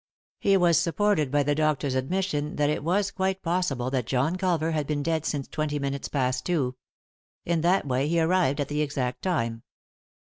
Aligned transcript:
He 0.39 0.57
was 0.57 0.79
supported 0.79 1.29
by 1.29 1.43
the 1.43 1.53
doctor's 1.53 1.93
admission 1.93 2.55
that 2.55 2.71
it 2.71 2.83
was 2.83 3.11
quite 3.11 3.43
possible 3.43 3.91
that 3.91 4.07
John 4.07 4.35
Culver 4.35 4.71
had 4.71 4.87
been 4.87 5.03
dead 5.03 5.27
since 5.27 5.47
twenty 5.47 5.77
minutes 5.77 6.07
past 6.07 6.43
two. 6.43 6.75
In 7.45 7.61
that 7.61 7.85
way 7.85 8.07
he 8.07 8.19
arrived 8.19 8.59
at 8.59 8.67
the 8.67 8.81
exact 8.81 9.21
time. 9.21 9.61